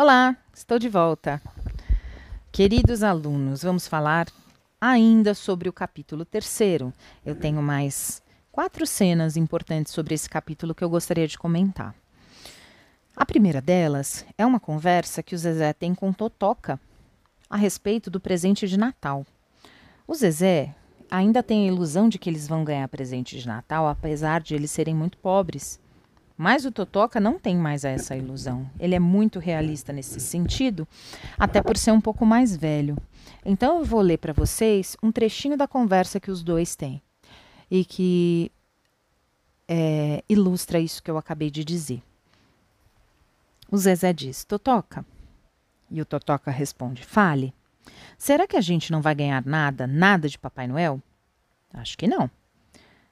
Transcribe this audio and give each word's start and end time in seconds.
Olá, 0.00 0.36
estou 0.54 0.78
de 0.78 0.88
volta. 0.88 1.42
Queridos 2.52 3.02
alunos, 3.02 3.64
vamos 3.64 3.88
falar 3.88 4.28
ainda 4.80 5.34
sobre 5.34 5.68
o 5.68 5.72
capítulo 5.72 6.24
terceiro. 6.24 6.92
Eu 7.26 7.34
tenho 7.34 7.60
mais 7.60 8.22
quatro 8.52 8.86
cenas 8.86 9.36
importantes 9.36 9.92
sobre 9.92 10.14
esse 10.14 10.30
capítulo 10.30 10.72
que 10.72 10.84
eu 10.84 10.88
gostaria 10.88 11.26
de 11.26 11.36
comentar. 11.36 11.96
A 13.16 13.26
primeira 13.26 13.60
delas 13.60 14.24
é 14.38 14.46
uma 14.46 14.60
conversa 14.60 15.20
que 15.20 15.34
o 15.34 15.38
Zezé 15.38 15.72
tem 15.72 15.96
com 15.96 16.12
Totoca 16.12 16.78
a 17.50 17.56
respeito 17.56 18.08
do 18.08 18.20
presente 18.20 18.68
de 18.68 18.78
Natal. 18.78 19.26
O 20.06 20.14
Zezé 20.14 20.76
ainda 21.10 21.42
tem 21.42 21.64
a 21.64 21.72
ilusão 21.72 22.08
de 22.08 22.20
que 22.20 22.30
eles 22.30 22.46
vão 22.46 22.62
ganhar 22.62 22.86
presente 22.86 23.36
de 23.36 23.48
Natal, 23.48 23.88
apesar 23.88 24.42
de 24.42 24.54
eles 24.54 24.70
serem 24.70 24.94
muito 24.94 25.18
pobres. 25.18 25.80
Mas 26.38 26.64
o 26.64 26.70
Totoca 26.70 27.18
não 27.18 27.36
tem 27.36 27.56
mais 27.56 27.84
essa 27.84 28.16
ilusão. 28.16 28.70
Ele 28.78 28.94
é 28.94 29.00
muito 29.00 29.40
realista 29.40 29.92
nesse 29.92 30.20
sentido, 30.20 30.86
até 31.36 31.60
por 31.60 31.76
ser 31.76 31.90
um 31.90 32.00
pouco 32.00 32.24
mais 32.24 32.56
velho. 32.56 32.96
Então 33.44 33.78
eu 33.78 33.84
vou 33.84 34.00
ler 34.00 34.18
para 34.18 34.32
vocês 34.32 34.96
um 35.02 35.10
trechinho 35.10 35.56
da 35.56 35.66
conversa 35.66 36.20
que 36.20 36.30
os 36.30 36.44
dois 36.44 36.76
têm 36.76 37.02
e 37.68 37.84
que 37.84 38.52
é, 39.66 40.22
ilustra 40.28 40.78
isso 40.78 41.02
que 41.02 41.10
eu 41.10 41.18
acabei 41.18 41.50
de 41.50 41.64
dizer. 41.64 42.00
O 43.68 43.76
Zezé 43.76 44.12
diz: 44.12 44.44
Totoca. 44.44 45.04
E 45.90 46.00
o 46.00 46.04
Totoca 46.04 46.52
responde: 46.52 47.04
Fale. 47.04 47.52
Será 48.16 48.46
que 48.46 48.56
a 48.56 48.60
gente 48.60 48.92
não 48.92 49.02
vai 49.02 49.14
ganhar 49.14 49.44
nada, 49.44 49.88
nada 49.88 50.28
de 50.28 50.38
Papai 50.38 50.68
Noel? 50.68 51.02
Acho 51.74 51.98
que 51.98 52.06
não. 52.06 52.30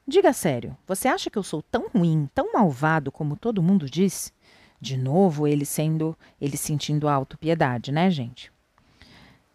Diga 0.08 0.32
sério, 0.32 0.76
você 0.86 1.08
acha 1.08 1.28
que 1.28 1.36
eu 1.36 1.42
sou 1.42 1.60
tão 1.62 1.88
ruim, 1.88 2.28
tão 2.32 2.52
malvado 2.52 3.10
como 3.10 3.36
todo 3.36 3.62
mundo 3.62 3.90
diz? 3.90 4.32
De 4.80 4.96
novo, 4.96 5.48
ele 5.48 5.64
sendo, 5.64 6.16
ele 6.40 6.56
sentindo 6.56 7.08
autopiedade, 7.08 7.90
né, 7.90 8.08
gente? 8.08 8.52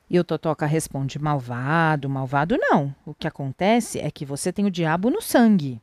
E 0.10 0.20
o 0.20 0.26
Totoca 0.26 0.66
responde: 0.66 1.18
malvado, 1.18 2.10
malvado 2.10 2.58
não. 2.60 2.94
O 3.06 3.14
que 3.14 3.28
acontece 3.28 3.98
é 4.00 4.12
que 4.12 4.26
você 4.26 4.52
tem 4.52 4.66
o 4.66 4.72
diabo 4.72 5.10
no 5.10 5.22
sangue. 5.22 5.82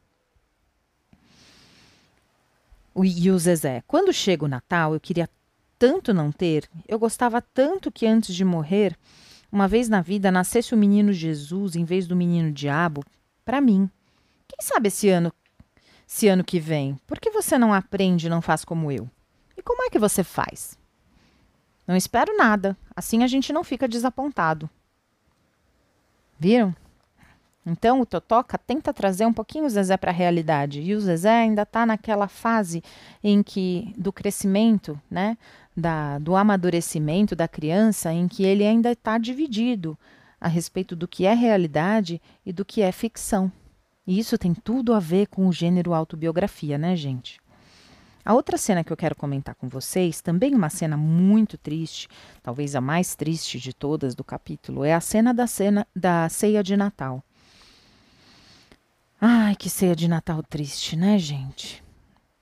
E 2.94 3.30
o 3.30 3.38
Zezé: 3.38 3.82
quando 3.86 4.12
chega 4.12 4.44
o 4.44 4.48
Natal, 4.48 4.92
eu 4.92 5.00
queria 5.00 5.30
tanto 5.78 6.12
não 6.12 6.30
ter, 6.30 6.68
eu 6.86 6.98
gostava 6.98 7.40
tanto 7.40 7.90
que 7.90 8.06
antes 8.06 8.34
de 8.34 8.44
morrer, 8.44 8.98
uma 9.50 9.66
vez 9.66 9.88
na 9.88 10.02
vida, 10.02 10.30
nascesse 10.30 10.74
o 10.74 10.78
menino 10.78 11.10
Jesus 11.10 11.74
em 11.74 11.84
vez 11.84 12.06
do 12.06 12.14
menino 12.14 12.52
diabo 12.52 13.02
para 13.46 13.62
mim. 13.62 13.88
Quem 14.58 14.66
sabe 14.66 14.88
esse 14.88 15.08
ano, 15.08 15.32
esse 16.06 16.26
ano 16.26 16.42
que 16.42 16.58
vem? 16.58 16.98
Por 17.06 17.20
que 17.20 17.30
você 17.30 17.56
não 17.56 17.72
aprende 17.72 18.26
e 18.26 18.30
não 18.30 18.42
faz 18.42 18.64
como 18.64 18.90
eu? 18.90 19.08
E 19.56 19.62
como 19.62 19.84
é 19.84 19.90
que 19.90 20.00
você 20.00 20.24
faz? 20.24 20.76
Não 21.86 21.94
espero 21.94 22.36
nada. 22.36 22.76
Assim 22.94 23.22
a 23.22 23.28
gente 23.28 23.52
não 23.52 23.62
fica 23.62 23.86
desapontado. 23.86 24.68
Viram? 26.36 26.74
Então 27.64 28.00
o 28.00 28.06
Totoca 28.06 28.58
tenta 28.58 28.92
trazer 28.92 29.26
um 29.26 29.32
pouquinho 29.32 29.64
o 29.64 29.70
Zezé 29.70 29.96
para 29.96 30.10
a 30.10 30.14
realidade. 30.14 30.80
E 30.80 30.92
o 30.92 31.00
Zezé 31.00 31.42
ainda 31.42 31.62
está 31.62 31.86
naquela 31.86 32.26
fase 32.26 32.82
em 33.22 33.44
que 33.44 33.94
do 33.96 34.12
crescimento, 34.12 35.00
né? 35.08 35.38
Da, 35.76 36.18
do 36.18 36.34
amadurecimento 36.34 37.36
da 37.36 37.46
criança, 37.46 38.12
em 38.12 38.26
que 38.26 38.42
ele 38.42 38.66
ainda 38.66 38.90
está 38.90 39.18
dividido 39.18 39.96
a 40.40 40.48
respeito 40.48 40.96
do 40.96 41.06
que 41.06 41.26
é 41.26 41.34
realidade 41.34 42.20
e 42.44 42.52
do 42.52 42.64
que 42.64 42.82
é 42.82 42.90
ficção. 42.90 43.52
E 44.08 44.18
isso 44.18 44.38
tem 44.38 44.54
tudo 44.54 44.94
a 44.94 44.98
ver 44.98 45.26
com 45.26 45.46
o 45.46 45.52
gênero 45.52 45.92
autobiografia, 45.92 46.78
né, 46.78 46.96
gente? 46.96 47.38
A 48.24 48.32
outra 48.32 48.56
cena 48.56 48.82
que 48.82 48.90
eu 48.90 48.96
quero 48.96 49.14
comentar 49.14 49.54
com 49.54 49.68
vocês, 49.68 50.22
também 50.22 50.54
uma 50.54 50.70
cena 50.70 50.96
muito 50.96 51.58
triste, 51.58 52.08
talvez 52.42 52.74
a 52.74 52.80
mais 52.80 53.14
triste 53.14 53.60
de 53.60 53.74
todas 53.74 54.14
do 54.14 54.24
capítulo, 54.24 54.82
é 54.82 54.94
a 54.94 55.00
cena 55.00 55.34
da 55.34 55.46
cena 55.46 55.86
da 55.94 56.26
ceia 56.30 56.62
de 56.62 56.74
Natal. 56.74 57.22
Ai, 59.20 59.54
que 59.54 59.68
ceia 59.68 59.94
de 59.94 60.08
Natal 60.08 60.42
triste, 60.42 60.96
né, 60.96 61.18
gente? 61.18 61.84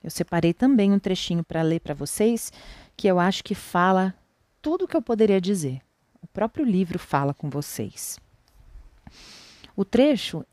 Eu 0.04 0.10
separei 0.10 0.54
também 0.54 0.92
um 0.92 1.00
trechinho 1.00 1.42
para 1.42 1.62
ler 1.62 1.80
para 1.80 1.94
vocês, 1.94 2.52
que 2.96 3.08
eu 3.08 3.18
acho 3.18 3.42
que 3.42 3.56
fala 3.56 4.14
tudo 4.62 4.84
o 4.84 4.88
que 4.88 4.96
eu 4.96 5.02
poderia 5.02 5.40
dizer. 5.40 5.80
O 6.22 6.28
próprio 6.28 6.64
livro 6.64 6.96
fala 6.96 7.34
com 7.34 7.50
vocês. 7.50 8.20
O 9.74 9.84
trecho 9.84 10.44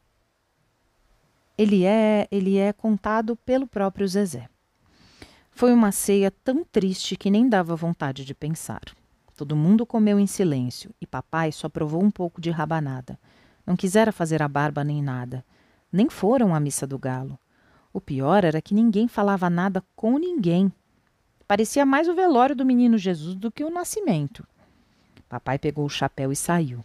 ele 1.58 1.86
é, 1.86 2.28
ele 2.32 2.58
é 2.58 2.74
contado 2.74 3.36
pelo 3.36 3.68
próprio 3.68 4.08
Zezé. 4.08 4.50
Foi 5.52 5.72
uma 5.72 5.92
ceia 5.92 6.32
tão 6.32 6.64
triste 6.64 7.16
que 7.16 7.30
nem 7.30 7.48
dava 7.48 7.76
vontade 7.76 8.26
de 8.26 8.34
pensar. 8.34 8.82
Todo 9.36 9.56
mundo 9.56 9.86
comeu 9.86 10.20
em 10.20 10.28
silêncio 10.28 10.94
e 11.00 11.06
papai 11.06 11.52
só 11.52 11.70
provou 11.70 12.04
um 12.04 12.10
pouco 12.10 12.42
de 12.42 12.50
rabanada. 12.50 13.20
Não 13.66 13.76
quisera 13.76 14.12
fazer 14.12 14.42
a 14.42 14.48
barba 14.48 14.84
nem 14.84 15.02
nada. 15.02 15.46
Nem 15.92 16.10
foram 16.10 16.56
à 16.56 16.60
missa 16.60 16.88
do 16.88 16.98
galo. 16.98 17.38
O 17.92 18.02
pior 18.02 18.44
era 18.44 18.62
que 18.62 18.74
ninguém 18.74 19.08
falava 19.08 19.50
nada 19.50 19.84
com 19.96 20.18
ninguém. 20.18 20.72
Parecia 21.48 21.86
mais 21.86 22.08
o 22.08 22.16
velório 22.16 22.56
do 22.56 22.66
menino 22.66 22.98
Jesus 22.98 23.36
do 23.36 23.52
que 23.52 23.64
o 23.64 23.70
nascimento. 23.70 24.46
Papai 25.30 25.60
pegou 25.60 25.86
o 25.86 25.90
chapéu 25.90 26.32
e 26.32 26.36
saiu. 26.36 26.84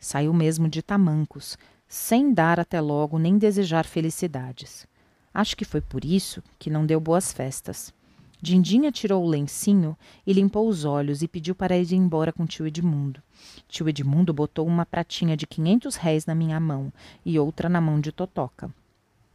Saiu 0.00 0.32
mesmo 0.32 0.68
de 0.68 0.82
tamancos, 0.82 1.56
sem 1.90 2.32
dar 2.32 2.60
até 2.60 2.80
logo 2.80 3.18
nem 3.18 3.36
desejar 3.36 3.84
felicidades. 3.84 4.86
Acho 5.34 5.56
que 5.56 5.64
foi 5.64 5.80
por 5.80 6.04
isso 6.04 6.40
que 6.56 6.70
não 6.70 6.86
deu 6.86 7.00
boas 7.00 7.32
festas. 7.32 7.92
Dindinha 8.40 8.92
tirou 8.92 9.24
o 9.24 9.28
lencinho 9.28 9.98
e 10.24 10.32
limpou 10.32 10.68
os 10.68 10.84
olhos 10.84 11.20
e 11.20 11.26
pediu 11.26 11.52
para 11.52 11.76
ir 11.76 11.92
embora 11.92 12.32
com 12.32 12.46
tio 12.46 12.64
Edmundo. 12.64 13.20
Tio 13.66 13.88
Edmundo 13.88 14.32
botou 14.32 14.68
uma 14.68 14.86
pratinha 14.86 15.36
de 15.36 15.48
quinhentos 15.48 15.96
réis 15.96 16.26
na 16.26 16.34
minha 16.34 16.60
mão 16.60 16.92
e 17.26 17.40
outra 17.40 17.68
na 17.68 17.80
mão 17.80 18.00
de 18.00 18.12
Totoca. 18.12 18.72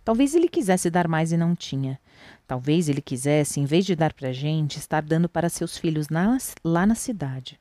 Talvez 0.06 0.34
ele 0.34 0.48
quisesse 0.48 0.90
dar 0.90 1.10
mais 1.10 1.34
e 1.34 1.38
não 1.38 1.56
tinha. 1.56 2.00
Talvez 2.48 2.88
ele 2.88 3.02
quisesse, 3.02 3.60
em 3.60 3.66
vez 3.66 3.86
de 3.86 3.98
dar 3.98 4.14
para 4.14 4.30
a 4.30 4.34
gente, 4.34 4.78
estar 4.78 5.02
dando 5.02 5.28
para 5.28 5.50
seus 5.50 5.78
filhos 5.78 6.08
na, 6.08 6.38
lá 6.64 6.86
na 6.86 6.96
cidade. 6.96 7.60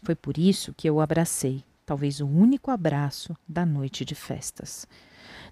Foi 0.00 0.14
por 0.14 0.38
isso 0.38 0.72
que 0.76 0.88
eu 0.88 0.96
o 0.96 1.00
abracei 1.00 1.64
talvez 1.84 2.20
o 2.20 2.26
único 2.26 2.70
abraço 2.70 3.36
da 3.48 3.66
noite 3.66 4.04
de 4.04 4.14
festas. 4.14 4.86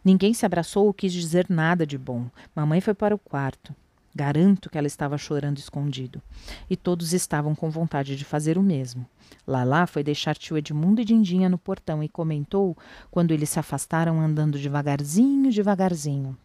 Ninguém 0.05 0.33
se 0.33 0.47
abraçou 0.47 0.87
ou 0.87 0.95
quis 0.95 1.13
dizer 1.13 1.47
nada 1.49 1.87
de 1.87 1.99
bom. 1.99 2.27
Mamãe 2.55 2.81
foi 2.81 2.95
para 2.95 3.15
o 3.15 3.19
quarto. 3.19 3.75
Garanto 4.15 4.69
que 4.69 4.77
ela 4.77 4.87
estava 4.87 5.17
chorando 5.17 5.59
escondido. 5.59 6.21
E 6.69 6.77
todos 6.77 7.13
estavam 7.13 7.55
com 7.55 7.71
vontade 7.71 8.17
de 8.17 8.25
fazer 8.25 8.59
o 8.59 8.63
mesmo. 8.63 9.07
Lalá 9.47 9.87
foi 9.87 10.03
deixar 10.03 10.37
tio 10.37 10.59
Edmundo 10.59 11.01
e 11.01 11.05
Dindinha 11.05 11.49
no 11.49 11.59
portão 11.59 12.03
e 12.03 12.09
comentou, 12.09 12.77
quando 13.11 13.31
eles 13.33 13.51
se 13.51 13.59
afastaram 13.61 14.21
andando 14.21 14.59
devagarzinho, 14.59 15.53
devagarzinho. 15.53 16.37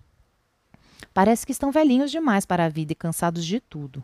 Parece 1.14 1.46
que 1.46 1.52
estão 1.52 1.72
velhinhos 1.72 2.12
demais 2.12 2.46
para 2.46 2.66
a 2.66 2.70
vida 2.70 2.92
e 2.92 2.96
cansados 2.96 3.46
de 3.46 3.60
tudo. 3.60 4.04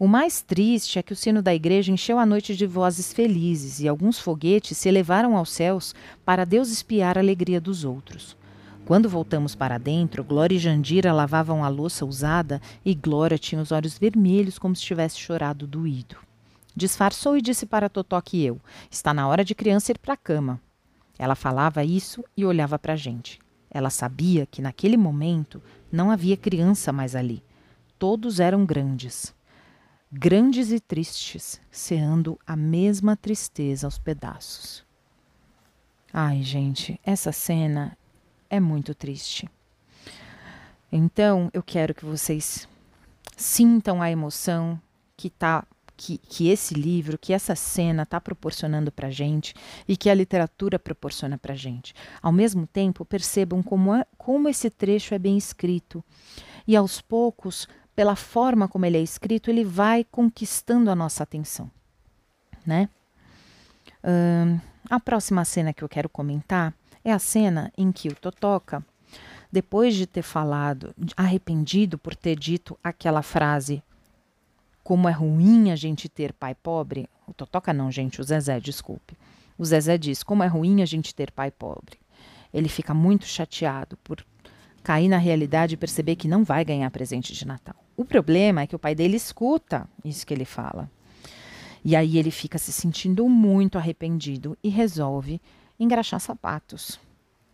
O 0.00 0.06
mais 0.06 0.40
triste 0.40 0.96
é 0.96 1.02
que 1.02 1.12
o 1.12 1.16
sino 1.16 1.42
da 1.42 1.52
igreja 1.52 1.90
encheu 1.90 2.20
a 2.20 2.26
noite 2.26 2.54
de 2.54 2.64
vozes 2.68 3.12
felizes 3.12 3.80
e 3.80 3.88
alguns 3.88 4.16
foguetes 4.16 4.78
se 4.78 4.88
elevaram 4.88 5.36
aos 5.36 5.50
céus 5.50 5.92
para 6.24 6.44
Deus 6.44 6.70
espiar 6.70 7.18
a 7.18 7.20
alegria 7.20 7.60
dos 7.60 7.82
outros. 7.84 8.36
Quando 8.84 9.08
voltamos 9.08 9.56
para 9.56 9.76
dentro, 9.76 10.22
Glória 10.22 10.54
e 10.54 10.58
Jandira 10.58 11.12
lavavam 11.12 11.64
a 11.64 11.68
louça 11.68 12.06
usada 12.06 12.62
e 12.84 12.94
Glória 12.94 13.36
tinha 13.36 13.60
os 13.60 13.72
olhos 13.72 13.98
vermelhos 13.98 14.56
como 14.56 14.76
se 14.76 14.82
tivesse 14.82 15.18
chorado 15.18 15.66
doído. 15.66 16.16
Disfarçou 16.76 17.36
e 17.36 17.42
disse 17.42 17.66
para 17.66 17.88
Totó 17.88 18.20
que 18.20 18.44
eu: 18.44 18.60
Está 18.88 19.12
na 19.12 19.26
hora 19.26 19.44
de 19.44 19.52
criança 19.52 19.90
ir 19.90 19.98
para 19.98 20.14
a 20.14 20.16
cama. 20.16 20.60
Ela 21.18 21.34
falava 21.34 21.82
isso 21.82 22.24
e 22.36 22.44
olhava 22.44 22.78
para 22.78 22.92
a 22.92 22.96
gente. 22.96 23.40
Ela 23.68 23.90
sabia 23.90 24.46
que 24.46 24.62
naquele 24.62 24.96
momento 24.96 25.60
não 25.90 26.08
havia 26.08 26.36
criança 26.36 26.92
mais 26.92 27.16
ali. 27.16 27.42
Todos 27.98 28.38
eram 28.38 28.64
grandes 28.64 29.36
grandes 30.10 30.72
e 30.72 30.80
tristes, 30.80 31.60
ceando 31.70 32.38
a 32.46 32.56
mesma 32.56 33.16
tristeza 33.16 33.86
aos 33.86 33.98
pedaços. 33.98 34.84
Ai, 36.12 36.42
gente, 36.42 36.98
essa 37.04 37.32
cena 37.32 37.96
é 38.48 38.58
muito 38.58 38.94
triste. 38.94 39.48
Então, 40.90 41.50
eu 41.52 41.62
quero 41.62 41.94
que 41.94 42.04
vocês 42.04 42.66
sintam 43.36 44.00
a 44.00 44.10
emoção 44.10 44.80
que 45.16 45.28
tá 45.28 45.66
que, 45.98 46.16
que 46.16 46.48
esse 46.48 46.74
livro, 46.74 47.18
que 47.18 47.32
essa 47.32 47.56
cena 47.56 48.04
está 48.04 48.20
proporcionando 48.20 48.92
para 48.92 49.10
gente 49.10 49.52
e 49.86 49.96
que 49.96 50.08
a 50.08 50.14
literatura 50.14 50.78
proporciona 50.78 51.36
para 51.36 51.56
gente. 51.56 51.92
Ao 52.22 52.30
mesmo 52.30 52.68
tempo, 52.68 53.04
percebam 53.04 53.64
como, 53.64 53.92
é, 53.92 54.06
como 54.16 54.48
esse 54.48 54.70
trecho 54.70 55.12
é 55.12 55.18
bem 55.18 55.36
escrito 55.36 56.02
e 56.68 56.76
aos 56.76 57.00
poucos 57.00 57.66
pela 57.98 58.14
forma 58.14 58.68
como 58.68 58.86
ele 58.86 58.96
é 58.96 59.02
escrito, 59.02 59.50
ele 59.50 59.64
vai 59.64 60.04
conquistando 60.04 60.88
a 60.88 60.94
nossa 60.94 61.24
atenção, 61.24 61.68
né? 62.64 62.88
Uh, 64.04 64.60
a 64.88 65.00
próxima 65.00 65.44
cena 65.44 65.72
que 65.72 65.82
eu 65.82 65.88
quero 65.88 66.08
comentar 66.08 66.72
é 67.04 67.10
a 67.10 67.18
cena 67.18 67.72
em 67.76 67.90
que 67.90 68.06
o 68.06 68.14
Totoca, 68.14 68.86
depois 69.50 69.96
de 69.96 70.06
ter 70.06 70.22
falado, 70.22 70.94
arrependido 71.16 71.98
por 71.98 72.14
ter 72.14 72.38
dito 72.38 72.78
aquela 72.84 73.20
frase 73.20 73.82
como 74.84 75.08
é 75.08 75.12
ruim 75.12 75.72
a 75.72 75.74
gente 75.74 76.08
ter 76.08 76.32
pai 76.32 76.54
pobre. 76.54 77.08
O 77.26 77.34
Totoca 77.34 77.72
não, 77.72 77.90
gente, 77.90 78.20
o 78.20 78.24
Zezé, 78.24 78.60
desculpe. 78.60 79.18
O 79.58 79.64
Zezé 79.64 79.98
diz: 79.98 80.22
como 80.22 80.44
é 80.44 80.46
ruim 80.46 80.82
a 80.82 80.86
gente 80.86 81.12
ter 81.12 81.32
pai 81.32 81.50
pobre. 81.50 81.98
Ele 82.54 82.68
fica 82.68 82.94
muito 82.94 83.26
chateado 83.26 83.96
por 84.04 84.24
cair 84.84 85.08
na 85.08 85.18
realidade 85.18 85.74
e 85.74 85.76
perceber 85.76 86.14
que 86.14 86.28
não 86.28 86.44
vai 86.44 86.64
ganhar 86.64 86.88
presente 86.92 87.32
de 87.32 87.44
Natal. 87.44 87.87
O 87.98 88.04
problema 88.04 88.60
é 88.60 88.66
que 88.68 88.76
o 88.76 88.78
pai 88.78 88.94
dele 88.94 89.16
escuta 89.16 89.88
isso 90.04 90.24
que 90.24 90.32
ele 90.32 90.44
fala. 90.44 90.88
E 91.84 91.96
aí 91.96 92.16
ele 92.16 92.30
fica 92.30 92.56
se 92.56 92.72
sentindo 92.72 93.28
muito 93.28 93.76
arrependido 93.76 94.56
e 94.62 94.68
resolve 94.68 95.40
engraxar 95.80 96.20
sapatos. 96.20 97.00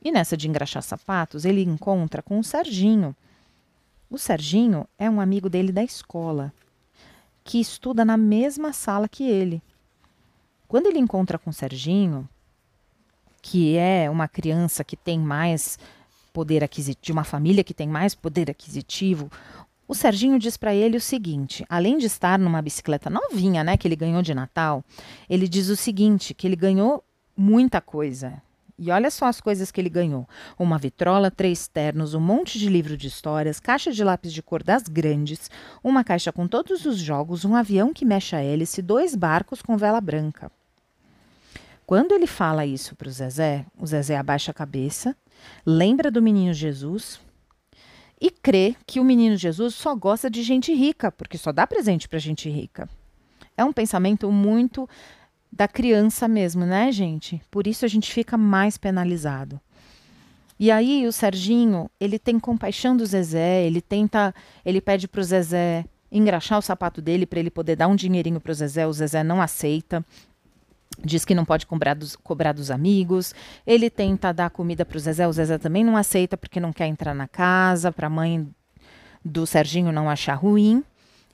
E 0.03 0.13
nessa 0.13 0.37
de 0.37 0.47
engraxar 0.47 0.83
sapatos, 0.83 1.47
ele 1.47 1.63
encontra 1.63 2.21
com 2.21 2.39
o 2.39 2.45
Serginho. 2.45 3.17
O 4.11 4.19
Serginho 4.19 4.87
é 4.99 5.09
um 5.09 5.19
amigo 5.19 5.49
dele 5.49 5.73
da 5.73 5.83
escola, 5.83 6.53
que 7.43 7.59
estuda 7.59 8.05
na 8.05 8.19
mesma 8.19 8.75
sala 8.75 9.09
que 9.09 9.25
ele. 9.25 9.63
Quando 10.69 10.89
ele 10.89 10.99
encontra 10.99 11.39
com 11.39 11.49
o 11.49 11.55
Serginho, 11.55 12.29
que 13.41 13.79
é 13.79 14.11
uma 14.11 14.29
criança 14.29 14.85
que 14.85 14.95
tem 14.97 15.19
mais 15.19 15.79
poder 16.35 16.63
aquisitivo, 16.63 17.03
de 17.03 17.13
uma 17.13 17.25
família 17.25 17.65
que 17.65 17.73
tem 17.73 17.89
mais 17.89 18.15
poder 18.15 18.51
aquisitivo, 18.51 19.31
o 19.87 19.95
Serginho 19.95 20.39
diz 20.39 20.57
para 20.57 20.75
ele 20.75 20.97
o 20.97 21.01
seguinte: 21.01 21.65
além 21.69 21.99
de 21.99 22.07
estar 22.07 22.39
numa 22.39 22.63
bicicleta 22.63 23.11
novinha, 23.11 23.63
né, 23.63 23.77
que 23.77 23.87
ele 23.87 23.97
ganhou 23.97 24.23
de 24.23 24.35
Natal, 24.35 24.85
ele 25.29 25.47
diz 25.47 25.69
o 25.69 25.77
seguinte: 25.77 26.35
que 26.35 26.47
ele 26.47 26.57
ganhou 26.57 27.05
muita 27.37 27.81
coisa. 27.81 28.43
E 28.77 28.91
olha 28.91 29.09
só 29.09 29.27
as 29.27 29.41
coisas 29.41 29.71
que 29.71 29.81
ele 29.81 29.91
ganhou: 29.91 30.29
uma 30.59 30.79
vitrola, 30.79 31.31
três 31.31 31.69
ternos, 31.69 32.15
um 32.15 32.21
monte 32.21 32.59
de 32.59 32.69
livro 32.69 32.97
de 32.97 33.07
histórias, 33.07 33.61
caixa 33.61 33.93
de 33.93 34.03
lápis 34.03 34.33
de 34.33 34.43
cor 34.43 34.63
das 34.63 34.85
grandes, 34.85 35.51
uma 35.83 36.03
caixa 36.03 36.33
com 36.33 36.49
todos 36.49 36.85
os 36.85 36.97
jogos, 36.99 37.45
um 37.45 37.55
avião 37.55 37.93
que 37.93 38.05
mexe 38.05 38.35
a 38.35 38.43
hélice, 38.43 38.83
dois 38.83 39.15
barcos 39.15 39.63
com 39.63 39.77
vela 39.77 40.01
branca. 40.01 40.51
Quando 41.87 42.13
ele 42.13 42.27
fala 42.27 42.65
isso 42.65 42.97
para 42.97 43.09
o 43.09 43.13
Zezé, 43.13 43.67
o 43.79 43.87
Zezé 43.87 44.17
abaixa 44.17 44.51
a 44.51 44.55
cabeça, 44.55 45.15
lembra 45.67 46.11
do 46.11 46.23
menino 46.23 46.55
Jesus 46.55 47.21
e 48.21 48.31
crê 48.31 48.75
que 48.87 49.01
o 49.01 49.05
menino 49.05 49.37
Jesus 49.37 49.75
só 49.75 49.95
gosta 49.95 50.31
de 50.31 50.43
gente 50.43 50.73
rica, 50.73 51.11
porque 51.13 51.37
só 51.37 51.53
dá 51.53 51.67
presente 51.67 52.09
para 52.09 52.19
gente 52.19 52.49
rica. 52.49 52.89
É 53.57 53.65
um 53.65 53.73
pensamento 53.73 54.31
muito 54.31 54.89
da 55.51 55.69
criança 55.69 56.27
mesmo, 56.27 56.65
né, 56.65 56.91
gente? 56.91 57.41
Por 57.51 57.67
isso 57.67 57.85
a 57.85 57.89
gente 57.89 58.13
fica 58.13 58.37
mais 58.37 58.77
penalizado. 58.77 59.61
E 60.59 60.71
aí 60.71 61.07
o 61.07 61.13
Serginho, 61.13 61.91
ele 62.01 62.19
tem 62.19 62.39
compaixão 62.39 62.97
do 62.97 63.05
Zezé, 63.05 63.65
ele 63.65 63.81
tenta, 63.81 64.35
ele 64.65 64.81
pede 64.81 65.07
para 65.09 65.21
o 65.21 65.25
Zezé 65.25 65.85
engraxar 66.11 66.59
o 66.59 66.63
sapato 66.63 67.03
dele 67.03 67.27
para 67.27 67.41
ele 67.41 67.51
poder 67.51 67.77
dar 67.77 67.89
um 67.89 67.97
dinheirinho 67.97 68.41
para 68.41 68.53
o 68.53 68.55
Zezé, 68.55 68.87
o 68.87 68.93
Zezé 68.93 69.25
não 69.25 69.43
aceita 69.43 70.05
diz 71.03 71.25
que 71.25 71.35
não 71.35 71.45
pode 71.45 71.67
cobrar 71.67 71.95
dos, 71.95 72.17
cobrar 72.17 72.53
dos 72.53 72.71
amigos. 72.71 73.35
Ele 73.67 73.89
tenta 73.89 74.33
dar 74.33 74.51
comida 74.51 74.85
para 74.85 74.97
o 74.97 75.01
Zezé, 75.01 75.27
o 75.27 75.33
Zezé 75.33 75.59
também 75.59 75.85
não 75.85 75.97
aceita 75.97 76.37
porque 76.37 76.61
não 76.61 76.73
quer 76.73 76.87
entrar 76.87 77.15
na 77.15 77.29
casa, 77.29 77.93
para 77.93 78.07
a 78.07 78.11
mãe 78.11 78.47
do 79.25 79.47
Serginho 79.47 79.93
não 79.93 80.11
achar 80.11 80.35
ruim. 80.35 80.85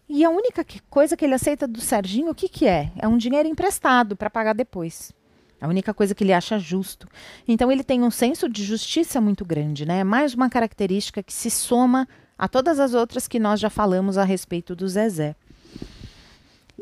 E 0.08 0.24
a 0.24 0.30
única 0.30 0.64
que, 0.64 0.80
coisa 0.90 1.16
que 1.16 1.24
ele 1.24 1.34
aceita 1.34 1.68
do 1.68 1.80
Serginho, 1.80 2.30
o 2.30 2.34
que, 2.34 2.48
que 2.48 2.66
é? 2.66 2.90
É 2.98 3.06
um 3.06 3.16
dinheiro 3.16 3.48
emprestado 3.48 4.16
para 4.16 4.28
pagar 4.28 4.54
depois. 4.54 5.12
A 5.60 5.68
única 5.68 5.92
coisa 5.92 6.14
que 6.14 6.24
ele 6.24 6.32
acha 6.32 6.58
justo. 6.58 7.06
Então 7.46 7.70
ele 7.70 7.84
tem 7.84 8.02
um 8.02 8.10
senso 8.10 8.48
de 8.48 8.64
justiça 8.64 9.20
muito 9.20 9.44
grande, 9.44 9.84
né? 9.86 10.00
É 10.00 10.04
mais 10.04 10.34
uma 10.34 10.48
característica 10.48 11.22
que 11.22 11.32
se 11.32 11.50
soma 11.50 12.08
a 12.36 12.48
todas 12.48 12.80
as 12.80 12.94
outras 12.94 13.28
que 13.28 13.38
nós 13.38 13.60
já 13.60 13.68
falamos 13.68 14.16
a 14.16 14.24
respeito 14.24 14.74
do 14.74 14.88
Zezé. 14.88 15.36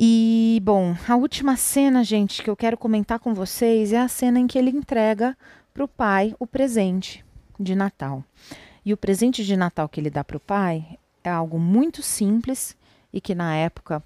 E, 0.00 0.60
bom, 0.62 0.94
a 1.08 1.16
última 1.16 1.56
cena, 1.56 2.04
gente, 2.04 2.40
que 2.40 2.48
eu 2.48 2.54
quero 2.54 2.78
comentar 2.78 3.18
com 3.18 3.34
vocês 3.34 3.92
é 3.92 3.98
a 3.98 4.06
cena 4.06 4.38
em 4.38 4.46
que 4.46 4.56
ele 4.56 4.70
entrega 4.70 5.36
para 5.74 5.82
o 5.82 5.88
pai 5.88 6.36
o 6.38 6.46
presente 6.46 7.24
de 7.58 7.74
Natal. 7.74 8.22
E 8.84 8.92
o 8.92 8.96
presente 8.96 9.44
de 9.44 9.56
Natal 9.56 9.88
que 9.88 9.98
ele 9.98 10.08
dá 10.08 10.22
para 10.22 10.36
o 10.36 10.40
pai 10.40 10.96
é 11.24 11.28
algo 11.28 11.58
muito 11.58 12.00
simples 12.00 12.76
e 13.12 13.20
que 13.20 13.34
na 13.34 13.56
época 13.56 14.00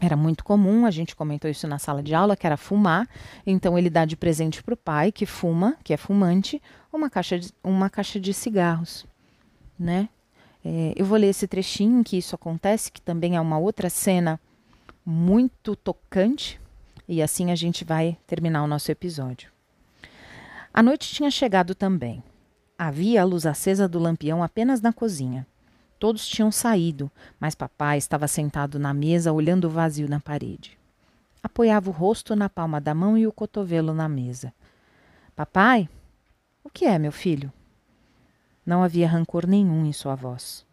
era 0.00 0.16
muito 0.16 0.44
comum, 0.44 0.86
a 0.86 0.92
gente 0.92 1.16
comentou 1.16 1.50
isso 1.50 1.66
na 1.66 1.80
sala 1.80 2.00
de 2.00 2.14
aula, 2.14 2.36
que 2.36 2.46
era 2.46 2.56
fumar. 2.56 3.08
Então 3.44 3.76
ele 3.76 3.90
dá 3.90 4.04
de 4.04 4.16
presente 4.16 4.62
para 4.62 4.74
o 4.74 4.76
pai, 4.76 5.10
que 5.10 5.26
fuma, 5.26 5.76
que 5.82 5.92
é 5.92 5.96
fumante, 5.96 6.62
uma 6.92 7.10
caixa 7.10 7.36
de, 7.36 7.50
uma 7.64 7.90
caixa 7.90 8.20
de 8.20 8.32
cigarros, 8.32 9.04
né? 9.76 10.08
É, 10.64 10.92
eu 10.94 11.04
vou 11.04 11.18
ler 11.18 11.30
esse 11.30 11.48
trechinho 11.48 11.98
em 11.98 12.02
que 12.04 12.16
isso 12.16 12.36
acontece, 12.36 12.92
que 12.92 13.02
também 13.02 13.34
é 13.34 13.40
uma 13.40 13.58
outra 13.58 13.90
cena 13.90 14.40
muito 15.04 15.76
tocante, 15.76 16.60
e 17.06 17.20
assim 17.20 17.50
a 17.50 17.54
gente 17.54 17.84
vai 17.84 18.16
terminar 18.26 18.62
o 18.62 18.66
nosso 18.66 18.90
episódio. 18.90 19.50
A 20.72 20.82
noite 20.82 21.12
tinha 21.14 21.30
chegado 21.30 21.74
também. 21.74 22.22
Havia 22.76 23.22
a 23.22 23.24
luz 23.24 23.46
acesa 23.46 23.86
do 23.86 23.98
lampião 23.98 24.42
apenas 24.42 24.80
na 24.80 24.92
cozinha. 24.92 25.46
Todos 25.98 26.26
tinham 26.26 26.50
saído, 26.50 27.10
mas 27.38 27.54
papai 27.54 27.98
estava 27.98 28.26
sentado 28.26 28.78
na 28.78 28.92
mesa 28.92 29.32
olhando 29.32 29.66
o 29.66 29.70
vazio 29.70 30.08
na 30.08 30.18
parede. 30.18 30.78
Apoiava 31.42 31.90
o 31.90 31.92
rosto 31.92 32.34
na 32.34 32.48
palma 32.48 32.80
da 32.80 32.94
mão 32.94 33.16
e 33.16 33.26
o 33.26 33.32
cotovelo 33.32 33.94
na 33.94 34.08
mesa. 34.08 34.52
Papai? 35.36 35.88
O 36.64 36.70
que 36.70 36.86
é, 36.86 36.98
meu 36.98 37.12
filho? 37.12 37.52
Não 38.66 38.82
havia 38.82 39.06
rancor 39.06 39.46
nenhum 39.46 39.84
em 39.84 39.92
sua 39.92 40.14
voz. 40.14 40.66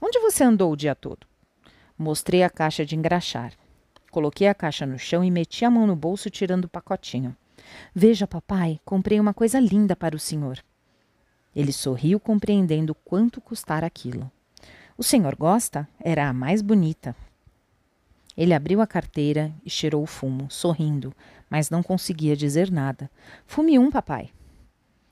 Onde 0.00 0.18
você 0.18 0.42
andou 0.42 0.72
o 0.72 0.76
dia 0.76 0.94
todo? 0.94 1.29
Mostrei 2.02 2.42
a 2.42 2.48
caixa 2.48 2.82
de 2.82 2.96
engraxar. 2.96 3.52
Coloquei 4.10 4.48
a 4.48 4.54
caixa 4.54 4.86
no 4.86 4.98
chão 4.98 5.22
e 5.22 5.30
meti 5.30 5.66
a 5.66 5.70
mão 5.70 5.86
no 5.86 5.94
bolso 5.94 6.30
tirando 6.30 6.64
o 6.64 6.68
pacotinho. 6.68 7.36
Veja, 7.94 8.26
papai, 8.26 8.80
comprei 8.86 9.20
uma 9.20 9.34
coisa 9.34 9.60
linda 9.60 9.94
para 9.94 10.16
o 10.16 10.18
senhor. 10.18 10.64
Ele 11.54 11.74
sorriu, 11.74 12.18
compreendendo 12.18 12.94
quanto 12.94 13.38
custara 13.38 13.86
aquilo. 13.86 14.32
O 14.96 15.02
senhor 15.02 15.36
gosta? 15.36 15.86
Era 16.02 16.26
a 16.26 16.32
mais 16.32 16.62
bonita. 16.62 17.14
Ele 18.34 18.54
abriu 18.54 18.80
a 18.80 18.86
carteira 18.86 19.52
e 19.62 19.68
cheirou 19.68 20.02
o 20.02 20.06
fumo, 20.06 20.50
sorrindo, 20.50 21.12
mas 21.50 21.68
não 21.68 21.82
conseguia 21.82 22.34
dizer 22.34 22.70
nada. 22.70 23.10
Fume 23.44 23.78
um, 23.78 23.90
papai. 23.90 24.30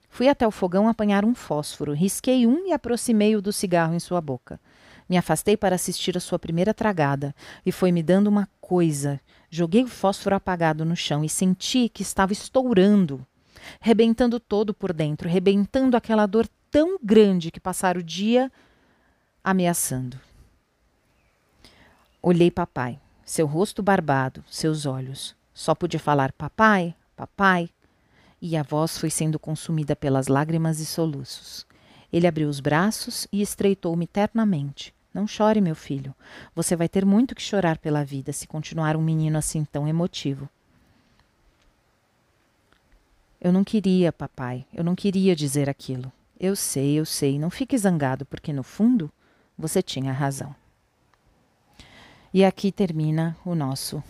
Fui 0.09 0.27
até 0.27 0.47
o 0.47 0.51
fogão 0.51 0.89
apanhar 0.89 1.23
um 1.23 1.35
fósforo, 1.35 1.93
risquei 1.93 2.47
um 2.47 2.67
e 2.67 2.73
aproximei-o 2.73 3.43
do 3.43 3.53
cigarro 3.53 3.93
em 3.93 4.01
sua 4.01 4.23
boca. 4.23 4.59
Me 5.09 5.17
afastei 5.17 5.57
para 5.57 5.75
assistir 5.75 6.17
a 6.17 6.21
sua 6.21 6.39
primeira 6.39 6.75
tragada 6.75 7.35
e 7.65 7.73
foi 7.73 7.91
me 7.91 8.03
dando 8.03 8.27
uma 8.27 8.49
coisa. 8.61 9.21
Joguei 9.51 9.83
o 9.83 9.89
fósforo 9.89 10.37
apagado 10.37 10.85
no 10.85 10.95
chão 10.95 11.25
e 11.25 11.29
senti 11.29 11.89
que 11.89 12.03
estava 12.03 12.33
estourando, 12.33 13.27
rebentando 13.81 14.39
todo 14.39 14.75
por 14.75 14.93
dentro, 14.93 15.29
rebentando 15.29 15.97
aquela 15.97 16.27
dor 16.27 16.47
tão 16.71 16.99
grande 17.03 17.51
que 17.51 17.59
passara 17.59 17.99
o 17.99 18.03
dia 18.03 18.53
ameaçando. 19.43 20.21
Olhei 22.21 22.51
papai, 22.51 23.01
seu 23.25 23.47
rosto 23.47 23.83
barbado, 23.83 24.45
seus 24.47 24.85
olhos. 24.85 25.35
Só 25.55 25.75
pude 25.75 25.99
falar 25.99 26.33
papai, 26.33 26.95
papai, 27.17 27.71
e 28.41 28.57
a 28.57 28.63
voz 28.63 28.99
foi 28.99 29.09
sendo 29.09 29.39
consumida 29.39 29.97
pelas 29.97 30.29
lágrimas 30.29 30.79
e 30.81 30.87
soluços. 30.87 31.67
Ele 32.13 32.27
abriu 32.27 32.49
os 32.49 32.61
braços 32.61 33.27
e 33.33 33.41
estreitou-me 33.41 34.07
ternamente. 34.07 34.95
Não 35.13 35.27
chore, 35.27 35.61
meu 35.61 35.75
filho. 35.75 36.15
Você 36.55 36.77
vai 36.77 36.89
ter 36.89 37.05
muito 37.05 37.35
que 37.35 37.43
chorar 37.43 37.79
pela 37.79 38.05
vida 38.05 38.33
se 38.33 38.47
continuar 38.47 38.97
um 38.97 39.03
menino 39.03 39.39
assim 39.39 39.65
tão 39.65 39.89
emotivo. 39.89 40.49
Eu 43.41 43.53
não 43.53 43.65
queria, 43.65 44.13
papai. 44.13 44.67
Eu 44.73 44.83
não 44.85 44.95
queria 44.95 45.35
dizer 45.35 45.69
aquilo. 45.69 46.13
Eu 46.39 46.55
sei, 46.55 46.99
eu 46.99 47.05
sei. 47.05 47.39
Não 47.39 47.51
fique 47.51 47.77
zangado, 47.79 48.27
porque 48.27 48.53
no 48.53 48.63
fundo 48.63 49.11
você 49.57 49.83
tinha 49.83 50.13
razão. 50.13 50.55
E 52.33 52.45
aqui 52.45 52.71
termina 52.71 53.37
o 53.45 53.55
nosso 53.55 54.03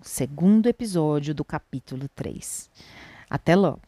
segundo 0.00 0.68
episódio 0.68 1.34
do 1.34 1.44
capítulo 1.44 2.08
3. 2.14 2.70
Até 3.28 3.54
logo! 3.54 3.82